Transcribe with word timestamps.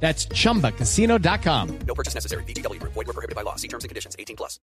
That's 0.00 0.28
chumbacasino.com. 0.28 1.78
No 1.86 1.94
purchase 1.94 2.14
necessary. 2.14 2.44
BGW. 2.44 2.80
Void 2.82 2.94
were 2.94 3.12
prohibited 3.12 3.34
by 3.34 3.42
law. 3.42 3.56
See 3.56 3.68
terms 3.68 3.84
and 3.84 3.88
conditions. 3.88 4.14
18 4.18 4.36
plus. 4.36 4.60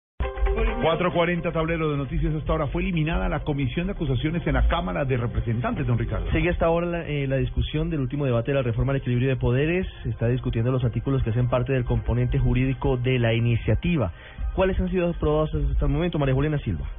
440 0.83 1.53
tablero 1.53 1.91
de 1.91 1.97
noticias 1.97 2.35
hasta 2.35 2.53
ahora 2.53 2.67
fue 2.67 2.83
eliminada 2.83 3.29
la 3.29 3.45
comisión 3.45 3.87
de 3.87 3.93
acusaciones 3.93 4.47
en 4.47 4.55
la 4.55 4.69
Cámara 4.69 5.05
de 5.05 5.17
Representantes, 5.17 5.87
don 5.87 5.97
Ricardo. 5.99 6.31
Sigue 6.33 6.51
hasta 6.51 6.67
ahora 6.67 6.87
la, 6.87 7.07
eh, 7.07 7.27
la 7.27 7.37
discusión 7.37 7.89
del 7.89 8.01
último 8.01 8.27
debate 8.27 8.51
de 8.51 8.57
la 8.57 8.63
reforma 8.63 8.93
al 8.93 8.99
equilibrio 8.99 9.29
de 9.29 9.37
poderes. 9.37 9.87
Se 10.03 10.11
está 10.11 10.29
discutiendo 10.29 10.71
los 10.71 10.85
artículos 10.85 11.23
que 11.23 11.31
hacen 11.31 11.49
parte 11.49 11.73
del 11.73 11.85
componente 11.85 12.39
jurídico 12.39 12.97
de 12.97 13.19
la 13.19 13.33
iniciativa. 13.33 14.13
¿Cuáles 14.55 14.79
han 14.81 14.91
sido 14.91 15.09
aprobados 15.09 15.55
hasta 15.55 15.87
el 15.87 15.93
momento, 15.93 16.19
María 16.19 16.35
Juliana 16.35 16.59
Silva? 16.59 16.91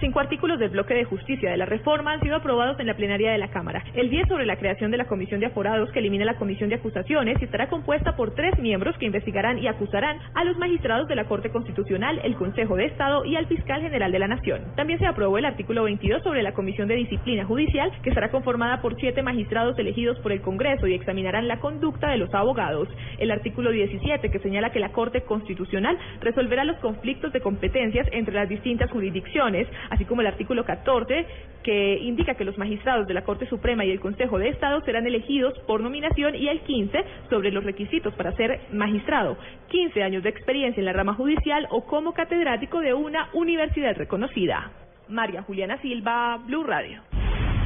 Cinco 0.00 0.18
artículos 0.18 0.58
del 0.58 0.70
bloque 0.70 0.94
de 0.94 1.04
justicia 1.04 1.50
de 1.50 1.58
la 1.58 1.66
reforma 1.66 2.12
han 2.12 2.22
sido 2.22 2.36
aprobados 2.36 2.80
en 2.80 2.86
la 2.86 2.94
plenaria 2.94 3.32
de 3.32 3.36
la 3.36 3.50
Cámara. 3.50 3.84
El 3.92 4.08
10 4.08 4.28
sobre 4.28 4.46
la 4.46 4.56
creación 4.56 4.90
de 4.90 4.96
la 4.96 5.04
Comisión 5.04 5.40
de 5.40 5.46
Aforados 5.46 5.92
que 5.92 5.98
elimina 5.98 6.24
la 6.24 6.38
Comisión 6.38 6.70
de 6.70 6.76
Acusaciones 6.76 7.36
y 7.38 7.44
estará 7.44 7.68
compuesta 7.68 8.16
por 8.16 8.34
tres 8.34 8.58
miembros 8.58 8.96
que 8.96 9.04
investigarán 9.04 9.58
y 9.58 9.68
acusarán 9.68 10.18
a 10.34 10.44
los 10.44 10.56
magistrados 10.56 11.06
de 11.06 11.16
la 11.16 11.26
Corte 11.26 11.50
Constitucional, 11.50 12.18
el 12.24 12.34
Consejo 12.36 12.76
de 12.76 12.86
Estado 12.86 13.26
y 13.26 13.36
al 13.36 13.46
Fiscal 13.46 13.82
General 13.82 14.10
de 14.10 14.18
la 14.18 14.28
Nación. 14.28 14.62
También 14.74 14.98
se 14.98 15.06
aprobó 15.06 15.36
el 15.36 15.44
artículo 15.44 15.82
22 15.82 16.22
sobre 16.22 16.42
la 16.42 16.54
Comisión 16.54 16.88
de 16.88 16.94
Disciplina 16.94 17.44
Judicial 17.44 17.92
que 18.02 18.08
estará 18.08 18.30
conformada 18.30 18.80
por 18.80 18.96
siete 18.96 19.22
magistrados 19.22 19.78
elegidos 19.78 20.18
por 20.20 20.32
el 20.32 20.40
Congreso 20.40 20.86
y 20.86 20.94
examinarán 20.94 21.46
la 21.46 21.60
conducta 21.60 22.08
de 22.08 22.16
los 22.16 22.32
abogados. 22.32 22.88
El 23.18 23.30
artículo 23.30 23.70
17 23.70 24.30
que 24.30 24.38
señala 24.38 24.72
que 24.72 24.80
la 24.80 24.92
Corte 24.92 25.20
Constitucional 25.24 25.98
resolverá 26.22 26.64
los 26.64 26.78
conflictos 26.78 27.34
de 27.34 27.42
competencias 27.42 28.08
entre 28.12 28.34
las 28.34 28.48
distintas 28.48 28.90
jurisdicciones 28.90 29.68
así 29.90 30.04
como 30.04 30.22
el 30.22 30.26
artículo 30.26 30.64
14, 30.64 31.26
que 31.62 31.98
indica 31.98 32.34
que 32.34 32.44
los 32.44 32.56
magistrados 32.56 33.06
de 33.06 33.14
la 33.14 33.22
Corte 33.22 33.46
Suprema 33.46 33.84
y 33.84 33.90
el 33.90 34.00
Consejo 34.00 34.38
de 34.38 34.48
Estado 34.48 34.80
serán 34.84 35.06
elegidos 35.06 35.58
por 35.66 35.80
nominación, 35.80 36.34
y 36.34 36.48
el 36.48 36.60
15, 36.60 37.04
sobre 37.28 37.50
los 37.50 37.64
requisitos 37.64 38.14
para 38.14 38.32
ser 38.32 38.60
magistrado, 38.72 39.36
15 39.68 40.02
años 40.02 40.22
de 40.22 40.30
experiencia 40.30 40.80
en 40.80 40.86
la 40.86 40.92
rama 40.92 41.14
judicial 41.14 41.66
o 41.70 41.84
como 41.84 42.12
catedrático 42.12 42.80
de 42.80 42.94
una 42.94 43.28
universidad 43.34 43.96
reconocida. 43.96 44.70
María 45.08 45.42
Juliana 45.42 45.76
Silva, 45.82 46.38
Blue 46.46 46.64
Radio. 46.64 47.02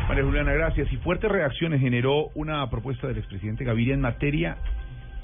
María 0.09 0.25
Juliana, 0.25 0.53
gracias. 0.53 0.93
Y 0.93 0.97
fuertes 0.99 1.31
reacciones 1.31 1.81
generó 1.81 2.29
una 2.35 2.69
propuesta 2.69 3.07
del 3.07 3.19
expresidente 3.19 3.65
Gaviria 3.65 3.95
en 3.95 4.01
materia 4.01 4.57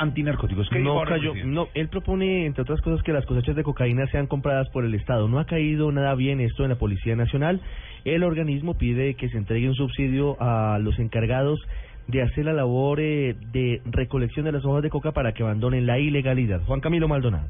antinarcóticos. 0.01 0.69
¿Qué 0.71 0.79
No 0.81 1.03
cayó, 1.03 1.33
presidente? 1.33 1.55
no, 1.55 1.69
él 1.75 1.89
propone, 1.89 2.47
entre 2.47 2.63
otras 2.63 2.81
cosas, 2.81 3.03
que 3.03 3.13
las 3.13 3.27
cosechas 3.27 3.55
de 3.55 3.63
cocaína 3.63 4.07
sean 4.09 4.27
compradas 4.27 4.69
por 4.71 4.85
el 4.85 4.95
Estado. 4.95 5.29
No 5.29 5.39
ha 5.39 5.45
caído 5.45 5.93
nada 5.93 6.15
bien 6.15 6.41
esto 6.41 6.65
en 6.65 6.71
la 6.71 6.77
Policía 6.77 7.15
Nacional. 7.17 7.61
El 8.05 8.25
organismo 8.25 8.79
pide 8.79 9.15
que 9.15 9.29
se 9.29 9.37
entregue 9.37 9.69
un 9.69 9.75
subsidio 9.75 10.37
a 10.41 10.79
los 10.79 10.99
encargados 10.99 11.61
de 12.07 12.23
hacer 12.23 12.47
la 12.47 12.53
labor 12.53 12.99
eh, 13.01 13.37
de 13.53 13.83
recolección 13.85 14.45
de 14.47 14.53
las 14.53 14.65
hojas 14.65 14.83
de 14.83 14.91
coca 14.91 15.13
para 15.13 15.33
que 15.33 15.43
abandonen 15.43 15.87
la 15.87 15.99
ilegalidad. 15.99 16.63
Juan 16.65 16.81
Camilo 16.81 17.07
Maldonado. 17.07 17.47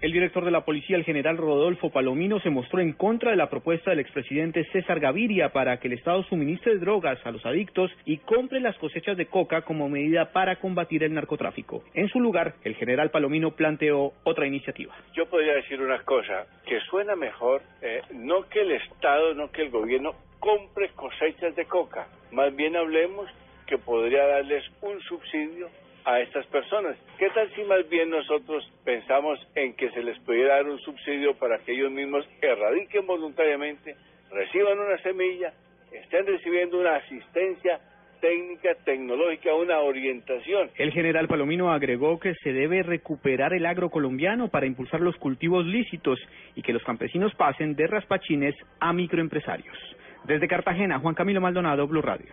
El 0.00 0.12
director 0.12 0.44
de 0.44 0.52
la 0.52 0.64
policía, 0.64 0.96
el 0.96 1.02
general 1.02 1.36
Rodolfo 1.36 1.90
Palomino, 1.90 2.38
se 2.38 2.50
mostró 2.50 2.78
en 2.78 2.92
contra 2.92 3.32
de 3.32 3.36
la 3.36 3.50
propuesta 3.50 3.90
del 3.90 3.98
expresidente 3.98 4.64
César 4.70 5.00
Gaviria 5.00 5.48
para 5.48 5.80
que 5.80 5.88
el 5.88 5.94
Estado 5.94 6.22
suministre 6.22 6.78
drogas 6.78 7.18
a 7.26 7.32
los 7.32 7.44
adictos 7.44 7.90
y 8.04 8.18
compre 8.18 8.60
las 8.60 8.78
cosechas 8.78 9.16
de 9.16 9.26
coca 9.26 9.62
como 9.62 9.88
medida 9.88 10.30
para 10.30 10.60
combatir 10.60 11.02
el 11.02 11.14
narcotráfico. 11.14 11.82
En 11.94 12.08
su 12.10 12.20
lugar, 12.20 12.54
el 12.62 12.76
general 12.76 13.10
Palomino 13.10 13.56
planteó 13.56 14.12
otra 14.22 14.46
iniciativa. 14.46 14.94
Yo 15.14 15.26
podría 15.26 15.54
decir 15.54 15.80
una 15.80 16.00
cosa, 16.04 16.46
que 16.64 16.78
suena 16.88 17.16
mejor, 17.16 17.62
eh, 17.82 18.02
no 18.12 18.48
que 18.48 18.60
el 18.60 18.70
Estado, 18.70 19.34
no 19.34 19.50
que 19.50 19.62
el 19.62 19.70
gobierno 19.70 20.14
compre 20.38 20.90
cosechas 20.90 21.56
de 21.56 21.64
coca, 21.64 22.06
más 22.30 22.54
bien 22.54 22.76
hablemos 22.76 23.28
que 23.66 23.78
podría 23.78 24.24
darles 24.28 24.64
un 24.80 25.00
subsidio 25.00 25.68
a 26.08 26.20
estas 26.20 26.46
personas. 26.46 26.96
¿Qué 27.18 27.28
tal 27.30 27.54
si 27.54 27.62
más 27.64 27.86
bien 27.90 28.08
nosotros 28.08 28.66
pensamos 28.82 29.38
en 29.54 29.74
que 29.74 29.90
se 29.90 30.02
les 30.02 30.18
pudiera 30.20 30.56
dar 30.56 30.66
un 30.66 30.78
subsidio 30.78 31.34
para 31.34 31.58
que 31.58 31.72
ellos 31.72 31.92
mismos 31.92 32.26
erradiquen 32.40 33.06
voluntariamente, 33.06 33.94
reciban 34.30 34.78
una 34.78 34.96
semilla, 35.02 35.52
estén 35.92 36.26
recibiendo 36.26 36.80
una 36.80 36.96
asistencia 36.96 37.78
técnica, 38.22 38.74
tecnológica, 38.86 39.54
una 39.54 39.80
orientación? 39.80 40.70
El 40.76 40.92
general 40.92 41.28
Palomino 41.28 41.70
agregó 41.70 42.18
que 42.18 42.32
se 42.42 42.54
debe 42.54 42.82
recuperar 42.82 43.52
el 43.52 43.66
agro 43.66 43.90
colombiano 43.90 44.48
para 44.48 44.64
impulsar 44.64 45.02
los 45.02 45.16
cultivos 45.16 45.66
lícitos 45.66 46.18
y 46.54 46.62
que 46.62 46.72
los 46.72 46.82
campesinos 46.84 47.34
pasen 47.34 47.76
de 47.76 47.86
raspachines 47.86 48.54
a 48.80 48.94
microempresarios. 48.94 49.76
Desde 50.24 50.48
Cartagena, 50.48 51.00
Juan 51.00 51.14
Camilo 51.14 51.42
Maldonado, 51.42 51.86
Blue 51.86 52.02
Radio. 52.02 52.32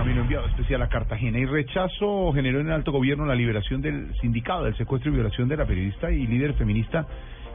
Juan 0.00 0.08
Camilo 0.08 0.22
enviado 0.22 0.46
especial 0.46 0.80
a 0.80 0.88
Cartagena. 0.88 1.38
Y 1.38 1.44
rechazo 1.44 2.32
generó 2.32 2.60
en 2.60 2.68
el 2.68 2.72
alto 2.72 2.90
gobierno 2.90 3.26
la 3.26 3.34
liberación 3.34 3.82
del 3.82 4.14
sindicado 4.22 4.64
del 4.64 4.74
secuestro 4.76 5.10
y 5.10 5.14
violación 5.14 5.46
de 5.46 5.58
la 5.58 5.66
periodista 5.66 6.10
y 6.10 6.26
líder 6.26 6.54
feminista 6.54 7.06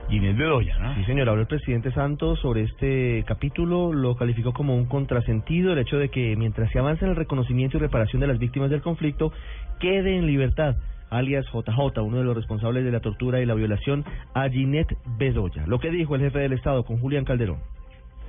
Ginés 0.10 0.38
Bedoya, 0.38 0.78
¿no? 0.78 0.94
Sí, 0.94 1.04
señor, 1.06 1.28
habló 1.28 1.42
el 1.42 1.48
presidente 1.48 1.92
Santos 1.92 2.40
sobre 2.42 2.62
este 2.62 3.24
capítulo, 3.26 3.92
lo 3.92 4.16
calificó 4.16 4.54
como 4.54 4.76
un 4.76 4.86
contrasentido 4.86 5.74
el 5.74 5.80
hecho 5.80 5.98
de 5.98 6.10
que 6.10 6.36
mientras 6.36 6.72
se 6.72 6.78
avanza 6.78 7.06
en 7.06 7.12
el 7.12 7.18
reconocimiento 7.18 7.78
y 7.78 7.80
reparación 7.80 8.20
de 8.20 8.28
las 8.28 8.38
víctimas 8.38 8.70
del 8.70 8.84
conflicto, 8.84 9.34
quede 9.80 10.16
en 10.16 10.28
libertad 10.28 10.76
alias 11.10 11.48
JJ, 11.48 12.00
uno 12.04 12.18
de 12.18 12.24
los 12.26 12.36
responsables 12.36 12.84
de 12.84 12.92
la 12.92 13.00
tortura 13.00 13.42
y 13.42 13.48
la 13.48 13.56
violación 13.56 14.06
a 14.36 14.48
Ginette 14.50 14.96
Bedoya. 15.18 15.66
Lo 15.66 15.80
que 15.80 15.90
dijo 15.90 16.14
el 16.14 16.22
jefe 16.22 16.38
del 16.38 16.54
Estado 16.54 16.86
con 16.86 17.00
Julián 17.00 17.26
Calderón. 17.26 17.58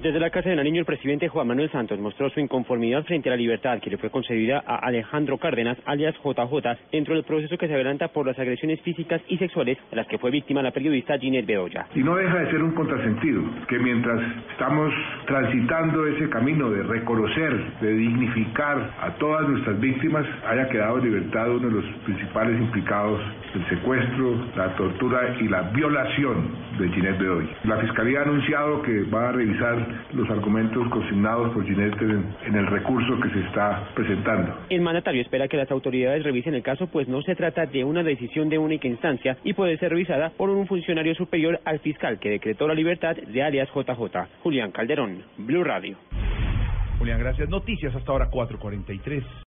Desde 0.03 0.21
la 0.21 0.29
Casa 0.29 0.51
de 0.51 0.57
Nariño, 0.57 0.81
el 0.81 0.85
presidente 0.85 1.27
Juan 1.27 1.49
Manuel 1.49 1.71
Santos 1.71 1.99
mostró 1.99 2.29
su 2.29 2.39
inconformidad 2.39 3.03
frente 3.05 3.31
a 3.31 3.33
la 3.33 3.39
libertad 3.39 3.81
que 3.81 3.89
le 3.89 3.97
fue 3.97 4.11
concedida 4.11 4.63
a 4.67 4.77
Alejandro 4.77 5.39
Cárdenas, 5.39 5.79
alias 5.87 6.15
JJ, 6.23 6.93
dentro 6.93 7.15
del 7.15 7.25
proceso 7.25 7.57
que 7.57 7.67
se 7.67 7.73
adelanta 7.73 8.09
por 8.09 8.27
las 8.27 8.39
agresiones 8.39 8.79
físicas 8.83 9.23
y 9.27 9.39
sexuales 9.39 9.79
de 9.91 9.97
las 9.97 10.07
que 10.07 10.19
fue 10.19 10.31
víctima 10.31 10.63
la 10.63 10.71
periodista 10.71 11.19
Ginette 11.19 11.47
Bedoya. 11.47 11.87
Y 11.95 12.01
no 12.01 12.15
deja 12.15 12.41
de 12.41 12.51
ser 12.51 12.63
un 12.63 12.73
contrasentido 12.73 13.43
que 13.69 13.79
mientras 13.79 14.21
estamos 14.51 14.93
transitando 15.27 16.07
ese 16.07 16.29
camino 16.29 16.69
de 16.69 16.83
reconocer, 16.83 17.81
de 17.81 17.95
dignificar 17.95 18.91
a 19.01 19.15
todas 19.15 19.49
nuestras 19.49 19.81
víctimas, 19.81 20.27
haya 20.47 20.69
quedado 20.69 20.99
en 20.99 21.05
libertad 21.05 21.51
uno 21.51 21.69
de 21.69 21.75
los 21.81 21.85
principales 22.05 22.61
implicados 22.61 23.19
del 23.55 23.67
secuestro, 23.71 24.45
la 24.57 24.77
tortura 24.77 25.37
y 25.41 25.49
la 25.49 25.63
violación 25.63 26.66
de 26.79 26.89
Ginette 26.91 27.19
Bedoya. 27.19 27.49
La 27.65 27.79
Fiscalía 27.79 28.21
ha 28.21 28.23
anunciado 28.23 28.83
que 28.83 29.03
va 29.05 29.29
a 29.29 29.33
revisar 29.33 29.87
los 30.13 30.29
argumentos 30.31 30.89
consignados 30.89 31.53
por 31.53 31.65
Ginette 31.65 32.01
en, 32.03 32.35
en 32.47 32.55
el 32.55 32.67
recurso 32.67 33.19
que 33.21 33.31
se 33.31 33.41
está 33.41 33.89
presentando. 33.95 34.55
El 34.71 34.81
mandatario 34.83 35.23
espera 35.23 35.49
que 35.49 35.57
las 35.57 35.71
autoridades 35.71 36.23
revisen 36.25 36.55
el 36.55 36.63
caso, 36.63 36.87
pues 36.87 37.09
no 37.09 37.23
se 37.23 37.35
trata 37.35 37.67
de 37.67 37.85
una 37.85 38.03
decisión 38.03 38.49
de 38.49 38.59
única 38.59 38.89
instancia 38.89 39.37
y 39.45 39.53
puede 39.55 39.79
ser 39.79 39.91
revisada 39.91 40.31
por 40.31 40.51
un 40.51 40.67
funcionario 40.67 41.15
superior 41.15 41.61
al 41.65 41.81
fiscal 41.81 42.19
que 42.19 42.31
decretó 42.31 42.67
la 42.69 42.75
libertad 42.75 43.17
de 43.17 43.43
alias 43.43 43.69
JJ. 43.75 44.29
Julián 44.43 44.73
Calderón, 44.73 45.23
Blue 45.39 45.65
Radio. 45.65 45.97
Julián, 46.99 47.19
gracias. 47.19 47.49
Noticias 47.49 47.95
hasta 47.95 48.13
ahora 48.13 48.29
443. 48.31 49.25